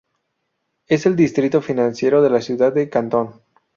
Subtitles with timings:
[0.87, 3.39] Es el distrito financiero de la ciudad de Cantón.